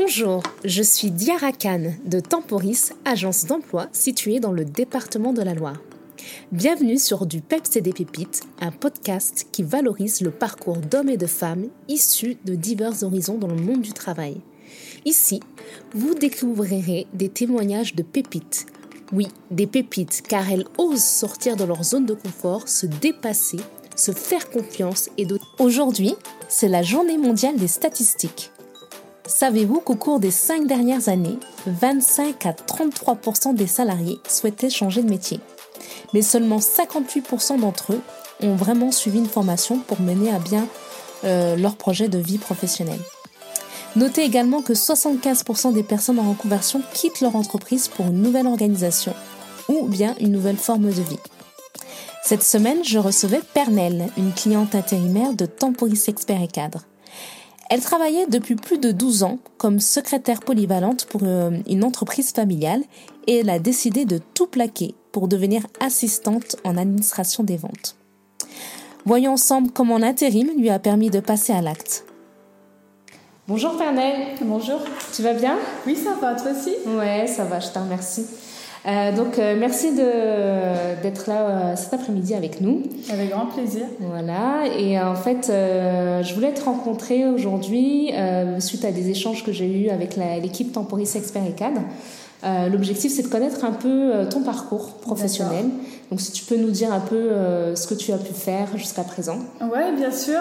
Bonjour, 0.00 0.44
je 0.64 0.82
suis 0.82 1.10
Diara 1.10 1.50
Khan 1.50 1.92
de 2.04 2.20
Temporis, 2.20 2.92
agence 3.04 3.46
d'emploi 3.46 3.88
située 3.92 4.38
dans 4.38 4.52
le 4.52 4.64
département 4.64 5.32
de 5.32 5.42
la 5.42 5.54
Loire. 5.54 5.82
Bienvenue 6.52 6.98
sur 6.98 7.26
Du 7.26 7.40
Peps 7.40 7.74
et 7.74 7.80
des 7.80 7.92
Pépites, 7.92 8.42
un 8.60 8.70
podcast 8.70 9.48
qui 9.50 9.64
valorise 9.64 10.20
le 10.20 10.30
parcours 10.30 10.76
d'hommes 10.76 11.08
et 11.08 11.16
de 11.16 11.26
femmes 11.26 11.66
issus 11.88 12.36
de 12.44 12.54
divers 12.54 13.02
horizons 13.02 13.38
dans 13.38 13.48
le 13.48 13.56
monde 13.56 13.80
du 13.80 13.92
travail. 13.92 14.40
Ici, 15.04 15.40
vous 15.94 16.14
découvrirez 16.14 17.08
des 17.12 17.28
témoignages 17.28 17.96
de 17.96 18.04
pépites. 18.04 18.66
Oui, 19.12 19.26
des 19.50 19.66
pépites, 19.66 20.22
car 20.26 20.48
elles 20.48 20.66
osent 20.78 21.02
sortir 21.02 21.56
de 21.56 21.64
leur 21.64 21.82
zone 21.82 22.06
de 22.06 22.14
confort, 22.14 22.68
se 22.68 22.86
dépasser, 22.86 23.58
se 23.96 24.12
faire 24.12 24.48
confiance 24.48 25.10
et 25.18 25.26
d'autres. 25.26 25.56
Aujourd'hui, 25.58 26.14
c'est 26.48 26.68
la 26.68 26.82
journée 26.82 27.18
mondiale 27.18 27.56
des 27.56 27.68
statistiques. 27.68 28.52
Savez-vous 29.28 29.80
qu'au 29.80 29.94
cours 29.94 30.20
des 30.20 30.30
cinq 30.30 30.66
dernières 30.66 31.10
années, 31.10 31.38
25 31.66 32.46
à 32.46 32.52
33% 32.52 33.54
des 33.54 33.66
salariés 33.66 34.18
souhaitaient 34.26 34.70
changer 34.70 35.02
de 35.02 35.10
métier? 35.10 35.38
Mais 36.14 36.22
seulement 36.22 36.58
58% 36.58 37.60
d'entre 37.60 37.92
eux 37.92 38.00
ont 38.42 38.56
vraiment 38.56 38.90
suivi 38.90 39.18
une 39.18 39.28
formation 39.28 39.80
pour 39.80 40.00
mener 40.00 40.30
à 40.32 40.38
bien 40.38 40.66
euh, 41.24 41.56
leur 41.56 41.76
projet 41.76 42.08
de 42.08 42.16
vie 42.16 42.38
professionnelle. 42.38 43.00
Notez 43.96 44.22
également 44.22 44.62
que 44.62 44.72
75% 44.72 45.74
des 45.74 45.82
personnes 45.82 46.18
en 46.18 46.30
reconversion 46.30 46.80
quittent 46.94 47.20
leur 47.20 47.36
entreprise 47.36 47.88
pour 47.88 48.06
une 48.06 48.22
nouvelle 48.22 48.46
organisation 48.46 49.12
ou 49.68 49.86
bien 49.86 50.14
une 50.20 50.32
nouvelle 50.32 50.56
forme 50.56 50.86
de 50.86 51.02
vie. 51.02 51.18
Cette 52.24 52.42
semaine, 52.42 52.82
je 52.82 52.98
recevais 52.98 53.42
Pernelle, 53.52 54.08
une 54.16 54.32
cliente 54.32 54.74
intérimaire 54.74 55.34
de 55.34 55.44
Temporis 55.44 56.08
Expert 56.08 56.42
et 56.42 56.48
Cadre. 56.48 56.84
Elle 57.70 57.80
travaillait 57.80 58.26
depuis 58.26 58.56
plus 58.56 58.78
de 58.78 58.92
12 58.92 59.24
ans 59.24 59.38
comme 59.58 59.78
secrétaire 59.78 60.40
polyvalente 60.40 61.04
pour 61.04 61.20
euh, 61.24 61.50
une 61.68 61.84
entreprise 61.84 62.32
familiale 62.32 62.82
et 63.26 63.40
elle 63.40 63.50
a 63.50 63.58
décidé 63.58 64.06
de 64.06 64.18
tout 64.32 64.46
plaquer 64.46 64.94
pour 65.12 65.28
devenir 65.28 65.66
assistante 65.80 66.56
en 66.64 66.78
administration 66.78 67.44
des 67.44 67.58
ventes. 67.58 67.96
Voyons 69.04 69.32
ensemble 69.32 69.70
comment 69.70 69.98
l'intérim 69.98 70.48
lui 70.56 70.70
a 70.70 70.78
permis 70.78 71.10
de 71.10 71.20
passer 71.20 71.52
à 71.52 71.60
l'acte. 71.60 72.04
Bonjour 73.46 73.76
Pernelle. 73.76 74.36
Bonjour. 74.42 74.80
Tu 75.14 75.22
vas 75.22 75.34
bien? 75.34 75.56
Oui, 75.86 75.96
ça 75.96 76.14
va, 76.20 76.34
toi 76.34 76.52
aussi? 76.52 76.74
Ouais, 76.86 77.26
ça 77.26 77.44
va, 77.44 77.60
je 77.60 77.68
te 77.68 77.78
remercie. 77.78 78.26
Euh, 78.86 79.12
donc, 79.12 79.38
euh, 79.38 79.56
merci 79.58 79.94
d'être 79.94 81.28
là 81.28 81.40
euh, 81.40 81.76
cet 81.76 81.94
après-midi 81.94 82.34
avec 82.34 82.60
nous. 82.60 82.82
Avec 83.12 83.30
grand 83.30 83.46
plaisir. 83.46 83.82
Voilà. 84.00 84.66
Et 84.78 84.98
en 85.00 85.14
fait, 85.14 85.46
je 85.48 86.34
voulais 86.34 86.52
te 86.52 86.64
rencontrer 86.64 87.26
aujourd'hui 87.26 88.12
suite 88.58 88.84
à 88.84 88.92
des 88.92 89.10
échanges 89.10 89.44
que 89.44 89.52
j'ai 89.52 89.66
eus 89.66 89.90
avec 89.90 90.16
l'équipe 90.16 90.72
Temporis 90.72 91.16
Expert 91.16 91.44
et 91.46 91.52
Cadre. 91.52 91.80
L'objectif, 92.70 93.12
c'est 93.12 93.22
de 93.22 93.28
connaître 93.28 93.64
un 93.64 93.72
peu 93.72 94.26
ton 94.30 94.42
parcours 94.42 94.94
professionnel. 94.94 95.66
Donc, 96.10 96.20
si 96.20 96.32
tu 96.32 96.44
peux 96.44 96.56
nous 96.56 96.70
dire 96.70 96.92
un 96.92 97.00
peu 97.00 97.30
ce 97.74 97.86
que 97.86 97.94
tu 97.94 98.12
as 98.12 98.18
pu 98.18 98.32
faire 98.32 98.68
jusqu'à 98.76 99.02
présent. 99.02 99.38
Ouais, 99.60 99.92
bien 99.96 100.12
sûr. 100.12 100.40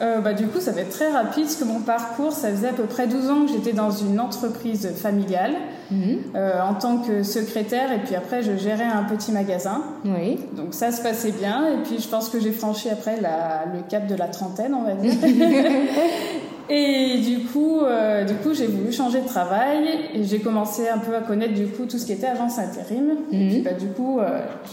Euh, 0.00 0.20
bah, 0.20 0.32
du 0.32 0.46
coup, 0.46 0.60
ça 0.60 0.72
va 0.72 0.80
être 0.80 0.90
très 0.90 1.10
rapide 1.10 1.44
parce 1.44 1.56
que 1.56 1.64
mon 1.64 1.80
parcours, 1.80 2.32
ça 2.32 2.50
faisait 2.50 2.68
à 2.68 2.72
peu 2.72 2.84
près 2.84 3.06
12 3.06 3.30
ans 3.30 3.44
que 3.44 3.52
j'étais 3.52 3.72
dans 3.72 3.90
une 3.90 4.18
entreprise 4.18 4.88
familiale 4.96 5.52
mhm. 5.90 6.18
euh, 6.34 6.62
en 6.62 6.74
tant 6.74 6.98
que 6.98 7.22
secrétaire 7.22 7.92
et 7.92 7.98
puis 7.98 8.14
après, 8.14 8.42
je 8.42 8.56
gérais 8.56 8.84
un 8.84 9.04
petit 9.04 9.30
magasin. 9.30 9.82
Oui. 10.06 10.38
Donc 10.56 10.72
ça 10.72 10.90
se 10.90 11.02
passait 11.02 11.32
bien 11.32 11.66
et 11.66 11.82
puis 11.84 11.98
je 11.98 12.08
pense 12.08 12.30
que 12.30 12.40
j'ai 12.40 12.52
franchi 12.52 12.88
après 12.88 13.16
le 13.16 13.82
cap 13.90 14.06
de 14.06 14.14
la 14.14 14.28
trentaine, 14.28 14.74
on 14.74 14.84
va 14.84 14.94
dire. 14.94 15.12
et 16.70 17.18
du 17.18 17.44
coup, 17.44 17.80
euh, 17.80 18.24
du 18.24 18.34
coup, 18.36 18.54
j'ai 18.54 18.68
voulu 18.68 18.92
changer 18.92 19.20
de 19.20 19.28
travail 19.28 19.86
et 20.14 20.24
j'ai 20.24 20.38
commencé 20.38 20.88
un 20.88 20.98
peu 20.98 21.14
à 21.14 21.20
connaître 21.20 21.52
du 21.52 21.66
coup 21.66 21.84
tout 21.84 21.98
ce 21.98 22.06
qui 22.06 22.12
était 22.12 22.28
agence 22.28 22.58
intérim. 22.58 23.18
Et 23.32 23.48
puis 23.48 23.58
mhm. 23.58 23.64
bah, 23.64 23.74
du 23.74 23.88
coup, 23.88 24.18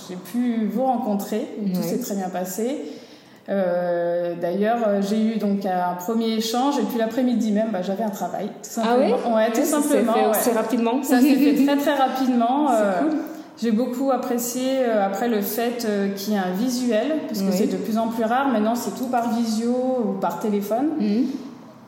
j'ai 0.08 0.16
pu 0.16 0.68
vous 0.68 0.84
rencontrer. 0.84 1.46
Tout 1.74 1.84
s'est 1.84 2.00
très 2.00 2.16
bien 2.16 2.30
passé. 2.30 2.78
Euh, 3.50 4.34
D'ailleurs, 4.40 4.80
euh, 4.86 5.02
j'ai 5.02 5.20
eu 5.22 5.38
donc 5.38 5.66
un 5.66 5.94
premier 5.96 6.34
échange 6.34 6.78
et 6.80 6.84
puis 6.84 6.98
l'après-midi 6.98 7.52
même, 7.52 7.70
bah, 7.72 7.82
j'avais 7.82 8.04
un 8.04 8.10
travail. 8.10 8.48
Tout 8.48 8.70
simplement. 8.70 9.16
Ah 9.26 9.28
oui 9.28 9.34
Ouais, 9.34 9.52
tout 9.52 9.66
simplement. 9.66 10.34
Ça 10.34 10.40
s'est 10.40 10.52
rapidement. 10.52 11.04
Ça 11.04 11.22
s'est 11.22 11.36
fait 11.36 11.66
très 11.66 11.78
très 11.78 11.96
rapidement. 11.96 12.68
Euh, 12.78 13.02
cool. 13.02 13.18
J'ai 13.60 13.72
beaucoup 13.72 14.12
apprécié 14.12 14.80
euh, 14.80 15.06
après 15.06 15.28
le 15.28 15.42
fait 15.42 15.88
qu'il 16.16 16.34
y 16.34 16.36
ait 16.36 16.40
un 16.40 16.52
visuel, 16.52 17.08
parce 17.28 17.42
que 17.42 17.52
c'est 17.52 17.66
de 17.66 17.78
plus 17.78 17.98
en 17.98 18.10
plus 18.10 18.24
rare. 18.24 18.50
Maintenant, 18.50 18.76
c'est 18.76 18.96
tout 18.96 19.08
par 19.08 19.34
visio 19.34 19.74
ou 20.06 20.12
par 20.20 20.40
téléphone. 20.40 20.90
Mhm. 21.00 21.26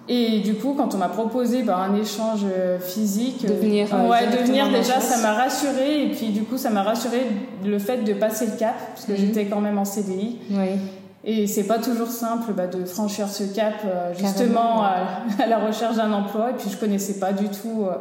Et 0.07 0.39
du 0.39 0.55
coup, 0.55 0.73
quand 0.75 0.95
on 0.95 0.97
m'a 0.97 1.09
proposé 1.09 1.61
bah, 1.61 1.77
un 1.77 1.95
échange 1.95 2.45
physique, 2.79 3.45
de 3.45 3.53
venir, 3.53 3.87
ouais, 4.09 4.25
de 4.35 4.43
venir 4.47 4.69
déjà, 4.69 4.99
ça 4.99 5.21
m'a 5.21 5.33
rassuré. 5.33 6.05
Et 6.05 6.07
puis 6.07 6.29
du 6.29 6.43
coup, 6.43 6.57
ça 6.57 6.71
m'a 6.71 6.81
rassuré 6.81 7.27
le 7.63 7.77
fait 7.77 7.97
de 7.97 8.13
passer 8.13 8.47
le 8.47 8.57
cap, 8.57 8.75
parce 8.95 9.05
que 9.05 9.11
mhm. 9.11 9.17
j'étais 9.17 9.45
quand 9.45 9.61
même 9.61 9.77
en 9.77 9.85
CDI. 9.85 10.39
Oui. 10.49 10.79
Et 11.23 11.47
c'est 11.47 11.63
pas 11.63 11.79
toujours 11.79 12.07
simple 12.07 12.53
bah, 12.53 12.67
de 12.67 12.85
franchir 12.85 13.27
ce 13.27 13.43
cap 13.43 13.75
euh, 13.85 14.13
justement 14.17 14.83
à, 14.83 15.47
la 15.47 15.59
recherche 15.59 15.95
d'un 15.95 16.11
emploi. 16.13 16.51
Et 16.51 16.53
puis 16.53 16.69
je 16.69 16.77
connaissais 16.77 17.19
pas 17.19 17.33
du 17.33 17.49
tout 17.49 17.83
euh, 17.83 17.95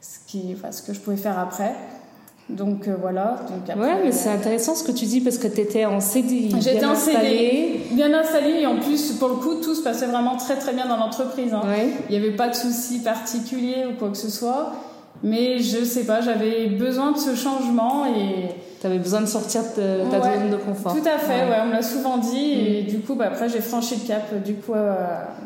ce, 0.00 0.18
qui, 0.26 0.54
enfin, 0.56 0.72
ce 0.72 0.82
que 0.82 0.94
je 0.94 1.00
pouvais 1.00 1.16
faire 1.16 1.38
après. 1.38 1.74
Donc 2.48 2.86
euh, 2.86 2.94
voilà. 2.98 3.40
Donc 3.50 3.68
après, 3.68 3.94
ouais, 3.94 4.04
mais 4.04 4.12
c'est 4.12 4.30
intéressant 4.30 4.74
ce 4.74 4.84
que 4.84 4.92
tu 4.92 5.04
dis 5.04 5.20
parce 5.20 5.36
que 5.36 5.48
tu 5.48 5.60
étais 5.60 5.84
en 5.84 6.00
CDI. 6.00 6.54
J'étais 6.60 6.86
en 6.86 6.94
CDI, 6.94 7.80
bien 7.92 8.14
installée 8.14 8.60
et 8.60 8.66
en 8.66 8.78
plus, 8.78 9.12
pour 9.12 9.28
le 9.28 9.34
coup, 9.34 9.56
tout 9.56 9.74
se 9.74 9.82
passait 9.82 10.06
vraiment 10.06 10.36
très 10.36 10.56
très 10.56 10.72
bien 10.72 10.86
dans 10.86 10.96
l'entreprise. 10.96 11.52
Hein. 11.52 11.62
Il 12.08 12.16
n'y 12.16 12.24
avait 12.24 12.36
pas 12.36 12.48
de 12.48 12.54
soucis 12.54 13.00
particuliers 13.00 13.86
ou 13.90 13.98
quoi 13.98 14.10
que 14.10 14.16
ce 14.16 14.30
soit. 14.30 14.72
Mais 15.22 15.58
je 15.58 15.84
sais 15.84 16.04
pas, 16.04 16.20
j'avais 16.20 16.66
besoin 16.66 17.12
de 17.12 17.18
ce 17.18 17.34
changement 17.34 18.06
et 18.06 18.50
tu 18.86 18.92
avais 18.92 19.00
besoin 19.00 19.20
de 19.20 19.26
sortir 19.26 19.62
de 19.76 20.08
ta 20.10 20.22
zone 20.22 20.50
de 20.50 20.56
confort. 20.56 20.92
Tout 20.92 21.08
à 21.08 21.18
fait, 21.18 21.48
ouais. 21.48 21.56
on 21.62 21.66
me 21.66 21.72
l'a 21.72 21.82
souvent 21.82 22.18
dit. 22.18 22.52
Et 22.52 22.82
mm. 22.82 22.86
du 22.86 23.00
coup, 23.00 23.14
bah, 23.14 23.26
après, 23.28 23.48
j'ai 23.48 23.60
franchi 23.60 23.96
le 23.96 24.06
cap 24.06 24.42
du 24.44 24.54
coup, 24.54 24.74
euh, 24.74 24.94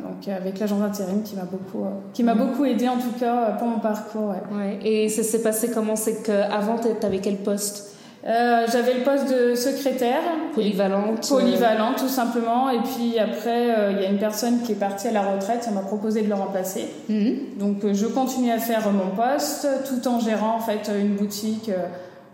donc, 0.03 0.29
avec 0.29 0.59
l'agent 0.59 0.79
d'intérim 0.79 1.23
qui 1.23 1.37
m'a 1.37 1.45
beaucoup, 1.45 1.85
euh, 1.85 1.91
qui 2.13 2.23
m'a 2.23 2.35
mm. 2.35 2.39
beaucoup 2.39 2.65
aidé 2.65 2.89
en 2.89 2.97
tout 2.97 3.19
cas 3.19 3.53
pour 3.59 3.69
mon 3.69 3.79
parcours. 3.79 4.35
Ouais. 4.53 4.79
Et 4.85 5.09
ça 5.09 5.23
s'est 5.23 5.43
passé 5.43 5.71
comment? 5.71 5.97
C'est 5.97 6.23
qu'avant, 6.23 6.77
tu 6.79 7.07
avais 7.07 7.19
quel 7.19 7.37
poste? 7.37 7.97
Euh, 8.27 8.67
j'avais 8.71 8.93
le 8.93 9.03
poste 9.03 9.33
de 9.33 9.55
secrétaire. 9.55 10.21
Polyvalente. 10.55 11.27
Polyvalente, 11.27 11.97
tout 11.97 12.09
simplement. 12.09 12.69
Et 12.69 12.81
puis 12.81 13.19
après, 13.19 13.69
il 13.93 14.03
y 14.03 14.05
a 14.05 14.11
une 14.11 14.19
personne 14.19 14.61
qui 14.61 14.73
est 14.73 14.79
partie 14.79 15.09
à 15.09 15.13
la 15.13 15.23
retraite. 15.23 15.63
Ça 15.63 15.71
m'a 15.71 15.81
proposé 15.81 16.21
de 16.21 16.29
le 16.29 16.35
remplacer. 16.35 16.89
Mm. 17.09 17.59
Donc, 17.59 17.91
je 17.91 18.07
continue 18.07 18.51
à 18.51 18.59
faire 18.59 18.91
mon 18.91 19.17
poste 19.17 19.67
tout 19.89 20.07
en 20.07 20.21
gérant 20.21 20.57
en 20.57 20.61
fait 20.61 20.91
une 21.01 21.17
boutique 21.17 21.71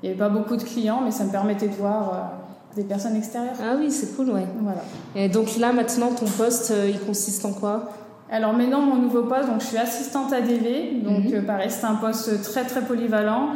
il 0.02 0.06
n'y 0.06 0.10
avait 0.10 0.18
pas 0.18 0.28
beaucoup 0.28 0.56
de 0.56 0.62
clients, 0.62 1.00
mais 1.04 1.10
ça 1.10 1.24
me 1.24 1.30
permettait 1.30 1.68
de 1.68 1.74
voir 1.74 2.12
euh, 2.12 2.76
des 2.76 2.84
personnes 2.84 3.16
extérieures. 3.16 3.56
Ah 3.60 3.74
oui, 3.78 3.90
c'est 3.90 4.14
cool, 4.16 4.30
ouais. 4.30 4.46
Voilà. 4.60 4.82
Et 5.14 5.28
donc 5.28 5.56
là, 5.58 5.72
maintenant, 5.72 6.10
ton 6.10 6.26
poste, 6.26 6.70
euh, 6.70 6.88
il 6.88 7.00
consiste 7.00 7.44
en 7.44 7.52
quoi? 7.52 7.90
Alors 8.30 8.52
maintenant, 8.52 8.82
mon 8.82 8.96
nouveau 8.96 9.22
poste, 9.22 9.48
donc 9.48 9.60
je 9.60 9.66
suis 9.66 9.78
assistante 9.78 10.32
ADV, 10.32 11.02
donc 11.04 11.24
mhm. 11.24 11.34
euh, 11.34 11.42
pareil, 11.42 11.70
c'est 11.70 11.86
un 11.86 11.94
poste 11.94 12.42
très 12.42 12.64
très 12.64 12.82
polyvalent 12.82 13.50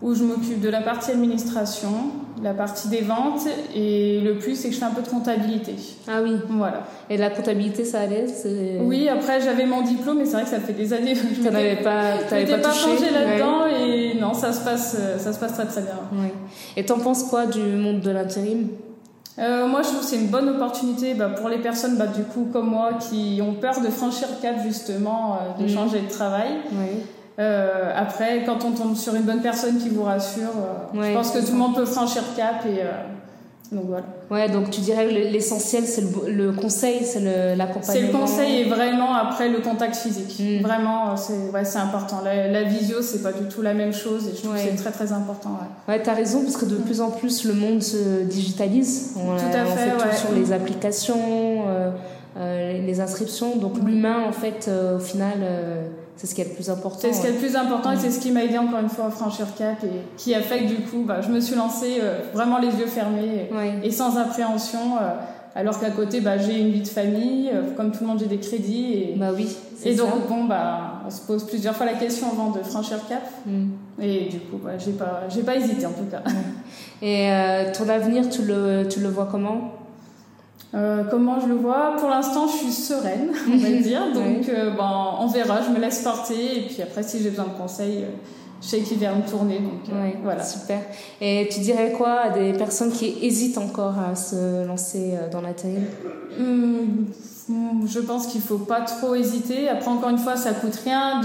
où 0.00 0.14
je 0.14 0.24
m'occupe 0.24 0.60
de 0.60 0.68
la 0.68 0.80
partie 0.80 1.12
administration, 1.12 1.90
la 2.42 2.54
partie 2.54 2.88
des 2.88 3.02
ventes 3.02 3.46
et 3.74 4.20
le 4.20 4.36
plus 4.36 4.56
c'est 4.56 4.68
que 4.68 4.74
je 4.74 4.80
fais 4.80 4.84
un 4.84 4.90
peu 4.90 5.02
de 5.02 5.08
comptabilité. 5.08 5.76
Ah 6.08 6.20
oui. 6.22 6.32
Voilà. 6.48 6.82
Et 7.08 7.16
la 7.16 7.30
comptabilité 7.30 7.84
ça 7.84 8.00
allait? 8.00 8.26
Oui, 8.80 9.08
après 9.08 9.40
j'avais 9.40 9.64
mon 9.64 9.82
diplôme 9.82 10.18
mais 10.18 10.24
c'est 10.24 10.32
vrai 10.32 10.42
que 10.42 10.48
ça 10.48 10.58
fait 10.58 10.72
des 10.72 10.92
années 10.92 11.14
que 11.14 11.20
je 11.36 11.40
n'avais 11.42 11.76
pas 11.76 12.14
pas, 12.28 12.58
pas 12.58 12.72
changé 12.72 13.10
là-dedans 13.10 13.51
ça 14.42 14.52
se 14.52 14.64
passe 14.64 14.96
ça 15.18 15.32
se 15.32 15.38
passe 15.38 15.54
très 15.54 15.66
très 15.66 15.82
bien. 15.82 15.98
Et 16.76 16.84
t'en 16.84 16.98
penses 16.98 17.24
quoi 17.24 17.46
du 17.46 17.60
monde 17.60 18.00
de 18.00 18.10
l'intérim? 18.10 18.68
Euh, 19.38 19.66
moi, 19.66 19.80
je 19.82 19.88
trouve 19.88 20.00
que 20.00 20.06
c'est 20.06 20.18
une 20.18 20.28
bonne 20.28 20.48
opportunité 20.50 21.14
bah, 21.14 21.30
pour 21.30 21.48
les 21.48 21.58
personnes, 21.58 21.96
bah, 21.96 22.06
du 22.06 22.22
coup, 22.22 22.48
comme 22.52 22.68
moi, 22.68 22.92
qui 23.00 23.40
ont 23.42 23.54
peur 23.54 23.80
de 23.80 23.88
franchir 23.88 24.28
le 24.28 24.42
cap, 24.42 24.56
justement, 24.62 25.36
euh, 25.36 25.58
de 25.58 25.62
mhm. 25.64 25.74
changer 25.74 26.00
de 26.00 26.08
travail. 26.08 26.50
Oui. 26.72 27.00
Euh, 27.38 27.92
après, 27.96 28.44
quand 28.44 28.64
on 28.64 28.72
tombe 28.72 28.94
sur 28.94 29.14
une 29.14 29.22
bonne 29.22 29.40
personne 29.40 29.78
qui 29.78 29.88
vous 29.88 30.02
rassure, 30.02 30.50
euh, 30.94 31.02
je 31.02 31.14
pense 31.14 31.30
que 31.30 31.38
tout 31.38 31.52
le 31.52 31.58
monde 31.58 31.74
peut 31.74 31.86
franchir 31.86 32.22
cap 32.36 32.66
et 32.66 32.82
euh, 32.82 32.90
donc 33.72 33.84
voilà. 33.86 34.04
Ouais, 34.30 34.50
donc 34.50 34.70
tu 34.70 34.82
dirais 34.82 35.06
que 35.06 35.10
l'essentiel 35.10 35.84
c'est 35.86 36.04
le, 36.28 36.52
conseil, 36.52 37.04
c'est 37.04 37.56
l'accompagnement. 37.56 37.92
C'est 37.92 38.00
le 38.02 38.12
conseil 38.12 38.60
et 38.60 38.64
vraiment 38.64 39.14
après 39.14 39.48
le 39.48 39.60
contact 39.60 39.96
physique. 39.96 40.36
Hmm. 40.38 40.62
Vraiment, 40.62 41.16
c'est 41.16 41.32
ouais, 41.32 41.76
important. 41.76 42.20
La, 42.22 42.62
visio, 42.64 43.00
c'est 43.00 43.22
pas 43.22 43.32
du 43.32 43.48
tout 43.48 43.62
la 43.62 43.72
même 43.72 43.92
chose 43.92 44.28
et 44.28 44.36
je 44.36 44.42
trouve 44.42 44.54
que 44.54 44.60
c'est 44.60 44.76
très 44.76 44.92
très 44.92 45.12
important. 45.12 45.58
Ouais, 45.88 45.94
ouais 45.94 46.02
tu 46.02 46.10
as 46.10 46.14
raison 46.14 46.42
parce 46.42 46.58
que 46.58 46.66
de 46.66 46.76
plus 46.76 47.00
en 47.00 47.10
plus 47.10 47.44
le 47.44 47.54
monde 47.54 47.82
se 47.82 48.22
digitalise. 48.24 49.14
On, 49.16 49.36
tout 49.36 49.56
à 49.56 49.64
fait, 49.64 49.90
tout 49.90 50.16
sur 50.16 50.32
les 50.32 50.52
applications, 50.52 51.64
les 52.36 53.00
inscriptions. 53.00 53.56
Donc 53.56 53.78
l'humain, 53.84 54.24
en 54.26 54.32
fait, 54.32 54.70
au 54.96 54.98
final 54.98 55.38
c'est 56.16 56.26
ce 56.26 56.34
qui 56.34 56.40
est 56.40 56.48
le 56.48 56.54
plus 56.54 56.70
important. 56.70 56.98
C'est 57.00 57.12
ce 57.12 57.20
qui 57.20 57.26
est 57.26 57.32
le 57.32 57.38
plus 57.38 57.56
important 57.56 57.90
et 57.90 57.96
c'est 57.96 58.10
ce 58.10 58.20
qui 58.20 58.30
m'a 58.30 58.44
aidé 58.44 58.56
encore 58.58 58.78
une 58.78 58.88
fois 58.88 59.06
à 59.06 59.10
franchir 59.10 59.46
cap 59.56 59.82
et 59.82 59.88
qui 60.16 60.34
a 60.34 60.40
fait 60.40 60.60
que 60.60 60.68
du 60.68 60.76
coup, 60.76 61.02
bah, 61.04 61.20
je 61.20 61.28
me 61.28 61.40
suis 61.40 61.56
lancée 61.56 61.98
euh, 62.00 62.20
vraiment 62.32 62.58
les 62.58 62.68
yeux 62.68 62.86
fermés 62.86 63.50
et, 63.82 63.90
sans 63.90 64.16
appréhension. 64.18 64.98
Euh, 65.00 65.14
Alors 65.54 65.80
qu'à 65.80 65.90
côté, 65.90 66.20
bah, 66.20 66.38
j'ai 66.38 66.60
une 66.60 66.70
vie 66.70 66.82
de 66.82 66.88
famille, 66.88 67.50
euh, 67.52 67.74
comme 67.76 67.90
tout 67.90 68.02
le 68.02 68.06
monde, 68.06 68.20
j'ai 68.20 68.26
des 68.26 68.38
crédits. 68.38 68.92
Et, 68.94 69.14
bah 69.16 69.30
oui. 69.34 69.56
Et 69.84 69.94
donc, 69.94 70.28
bon, 70.28 70.44
bah, 70.44 71.02
on 71.04 71.10
se 71.10 71.22
pose 71.22 71.44
plusieurs 71.44 71.74
fois 71.74 71.86
la 71.86 71.94
question 71.94 72.28
avant 72.30 72.50
de 72.50 72.62
franchir 72.62 72.98
le 73.02 73.08
cap. 73.08 73.28
Mm. 73.44 73.68
Et 74.00 74.28
du 74.30 74.38
coup, 74.38 74.58
bah, 74.62 74.78
j'ai 74.78 74.92
pas, 74.92 75.22
j'ai 75.28 75.42
pas 75.42 75.56
hésité 75.56 75.86
en 75.86 75.92
tout 75.92 76.06
cas. 76.10 76.22
Et 77.02 77.30
euh, 77.32 77.72
ton 77.76 77.88
avenir, 77.88 78.28
tu 78.30 78.42
le, 78.42 78.86
tu 78.88 79.00
le 79.00 79.08
vois 79.08 79.28
comment? 79.30 79.72
Euh, 80.74 81.04
comment 81.10 81.40
je 81.40 81.48
le 81.48 81.54
vois? 81.54 81.96
Pour 81.98 82.08
l'instant, 82.08 82.46
je 82.46 82.56
suis 82.56 82.72
sereine, 82.72 83.30
on 83.52 83.56
va 83.56 83.70
dire. 83.82 84.12
Donc, 84.12 84.50
bon, 84.76 85.16
on 85.20 85.26
verra. 85.26 85.62
Je 85.62 85.70
me 85.70 85.78
laisse 85.78 86.02
porter. 86.02 86.58
Et 86.58 86.60
puis 86.66 86.82
après, 86.82 87.02
si 87.02 87.22
j'ai 87.22 87.30
besoin 87.30 87.46
de 87.46 87.58
conseils, 87.58 88.04
je 88.62 88.66
sais 88.66 88.80
qu'il 88.80 88.98
vient 88.98 89.14
me 89.14 89.28
tourner. 89.28 89.58
Donc, 89.58 89.94
voilà. 90.22 90.44
Super. 90.44 90.78
Et 91.20 91.48
tu 91.50 91.60
dirais 91.60 91.92
quoi 91.92 92.20
à 92.20 92.30
des 92.30 92.52
personnes 92.52 92.92
qui 92.92 93.18
hésitent 93.22 93.58
encore 93.58 93.98
à 93.98 94.14
se 94.14 94.64
lancer 94.64 95.14
dans 95.30 95.42
l'intérim 95.42 95.84
hum, 96.38 97.06
je 97.86 98.00
pense 98.00 98.26
qu'il 98.26 98.40
faut 98.40 98.58
pas 98.58 98.82
trop 98.82 99.14
hésiter. 99.14 99.68
Après, 99.68 99.88
encore 99.88 100.10
une 100.10 100.18
fois, 100.18 100.36
ça 100.36 100.52
coûte 100.52 100.78
rien 100.84 101.20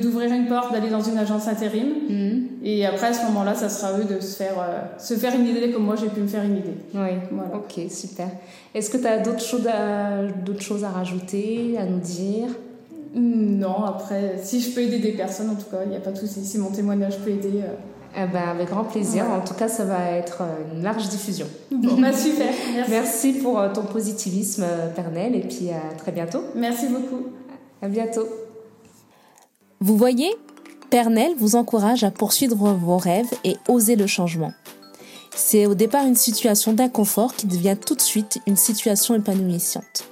d'ouvrir 0.00 0.32
une 0.32 0.46
porte, 0.46 0.72
d'aller 0.72 0.90
dans 0.90 1.02
une 1.02 1.18
agence 1.18 1.48
intérim. 1.48 1.88
Mhm. 2.08 2.48
Et 2.62 2.86
après, 2.86 3.08
à 3.08 3.12
ce 3.12 3.24
moment-là, 3.26 3.54
ça 3.54 3.68
sera 3.68 3.98
eux 3.98 4.04
de 4.04 4.20
se 4.20 4.36
faire, 4.36 4.54
euh, 4.58 4.82
se 4.98 5.14
faire 5.14 5.34
une 5.34 5.46
idée 5.46 5.70
comme 5.70 5.84
moi, 5.84 5.96
j'ai 5.96 6.08
pu 6.08 6.20
me 6.20 6.26
faire 6.26 6.44
une 6.44 6.58
idée. 6.58 6.76
Oui, 6.94 7.10
voilà. 7.30 7.56
ok, 7.56 7.90
super. 7.90 8.28
Est-ce 8.74 8.90
que 8.90 8.98
tu 8.98 9.06
as 9.06 9.18
d'autres 9.18 9.40
choses, 9.40 9.66
à, 9.66 10.22
d'autres 10.44 10.62
choses 10.62 10.84
à 10.84 10.90
rajouter, 10.90 11.76
à 11.78 11.84
nous 11.84 12.00
dire? 12.00 12.48
Non, 13.14 13.84
après, 13.84 14.38
si 14.42 14.60
je 14.60 14.70
peux 14.70 14.80
aider 14.80 14.98
des 14.98 15.12
personnes, 15.12 15.50
en 15.50 15.54
tout 15.54 15.70
cas, 15.70 15.78
il 15.84 15.90
n'y 15.90 15.96
a 15.96 16.00
pas 16.00 16.12
de 16.12 16.18
souci. 16.18 16.44
Si 16.44 16.58
mon 16.58 16.70
témoignage 16.70 17.18
peut 17.18 17.30
aider. 17.30 17.60
Euh, 17.62 17.74
eh 18.14 18.26
ben, 18.26 18.50
avec 18.50 18.68
grand 18.68 18.84
plaisir. 18.84 19.24
En 19.30 19.40
tout 19.40 19.54
cas, 19.54 19.68
ça 19.68 19.84
va 19.84 20.10
être 20.10 20.42
euh, 20.42 20.74
une 20.74 20.82
large 20.82 21.08
diffusion. 21.08 21.46
Bon, 21.70 22.00
bah, 22.00 22.12
super. 22.12 22.48
Merci. 22.74 22.90
Merci 22.90 23.32
pour 23.34 23.58
euh, 23.58 23.72
ton 23.72 23.84
positivisme, 23.84 24.64
Pernel, 24.94 25.34
et 25.34 25.40
puis 25.40 25.70
à 25.70 25.94
très 25.96 26.12
bientôt. 26.12 26.42
Merci 26.54 26.88
beaucoup. 26.88 27.26
À 27.80 27.88
bientôt. 27.88 28.26
Vous 29.80 29.96
voyez, 29.96 30.30
Pernel 30.90 31.32
vous 31.38 31.56
encourage 31.56 32.04
à 32.04 32.10
poursuivre 32.10 32.72
vos 32.74 32.98
rêves 32.98 33.30
et 33.44 33.56
oser 33.68 33.96
le 33.96 34.06
changement. 34.06 34.52
C'est 35.34 35.64
au 35.64 35.74
départ 35.74 36.06
une 36.06 36.14
situation 36.14 36.74
d'inconfort 36.74 37.34
qui 37.34 37.46
devient 37.46 37.76
tout 37.84 37.94
de 37.94 38.02
suite 38.02 38.40
une 38.46 38.56
situation 38.56 39.14
épanouissante. 39.14 40.11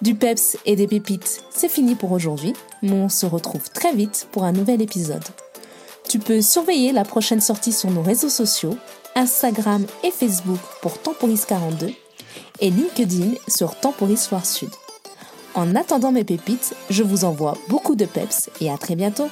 Du 0.00 0.14
peps 0.14 0.56
et 0.64 0.76
des 0.76 0.86
pépites, 0.86 1.42
c'est 1.50 1.68
fini 1.68 1.96
pour 1.96 2.12
aujourd'hui, 2.12 2.52
mais 2.82 2.92
on 2.92 3.08
se 3.08 3.26
retrouve 3.26 3.68
très 3.70 3.92
vite 3.92 4.28
pour 4.30 4.44
un 4.44 4.52
nouvel 4.52 4.80
épisode. 4.80 5.24
Tu 6.08 6.20
peux 6.20 6.40
surveiller 6.40 6.92
la 6.92 7.04
prochaine 7.04 7.40
sortie 7.40 7.72
sur 7.72 7.90
nos 7.90 8.02
réseaux 8.02 8.28
sociaux, 8.28 8.76
Instagram 9.16 9.84
et 10.04 10.12
Facebook 10.12 10.60
pour 10.82 10.92
Temporis42 10.98 11.94
et 12.60 12.70
LinkedIn 12.70 13.34
sur 13.48 13.74
Temporis 13.74 14.22
Soir 14.22 14.46
Sud. 14.46 14.70
En 15.54 15.74
attendant 15.74 16.12
mes 16.12 16.24
pépites, 16.24 16.74
je 16.90 17.02
vous 17.02 17.24
envoie 17.24 17.54
beaucoup 17.68 17.96
de 17.96 18.04
peps 18.04 18.50
et 18.60 18.70
à 18.70 18.78
très 18.78 18.94
bientôt. 18.94 19.28